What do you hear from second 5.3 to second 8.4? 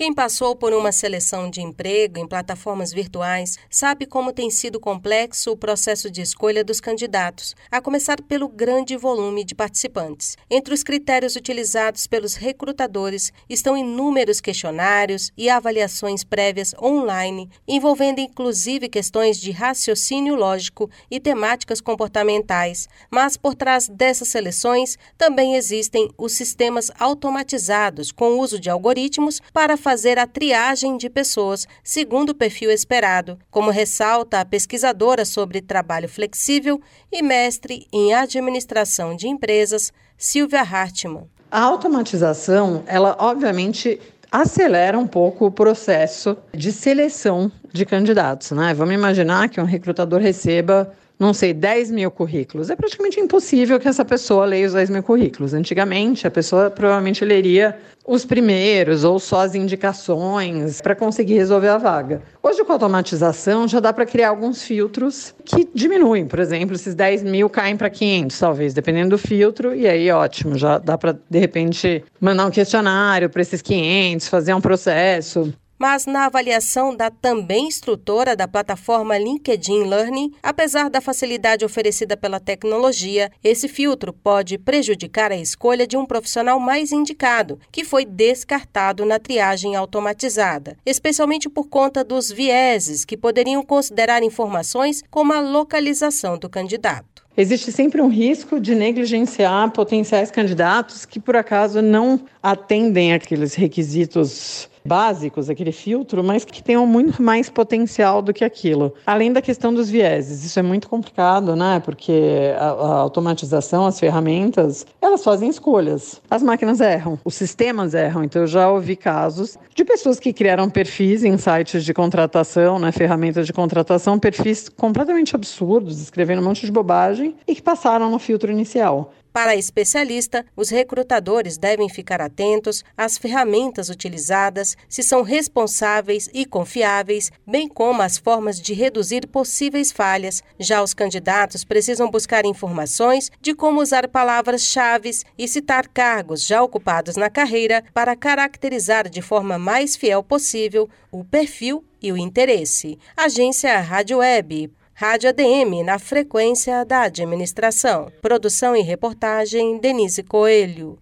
o processo de escolha dos candidatos, a começar